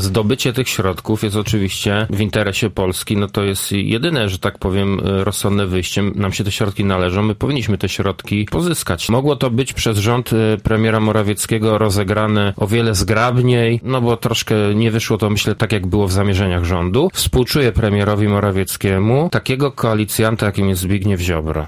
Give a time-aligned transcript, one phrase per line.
[0.00, 5.00] zdobycie tych środków jest oczywiście w interesie Polski, no to jest jedyne, że tak powiem,
[5.04, 6.02] e, rozsądne wyjście.
[6.02, 9.08] Nam się te środki należą, my powinniśmy te środki pozyskać.
[9.08, 14.54] Mogło to być przez rząd e, premiera Morawieckiego rozegrane o wiele zgrabniej, no bo troszkę
[14.74, 17.10] nie wyszło to, myślę, tak jak było w zamierzeniach rządu.
[17.12, 21.66] Współczuję premierowi Morawieckiemu takiego koalicjanta, jakim jest Zbigniew Ziobro.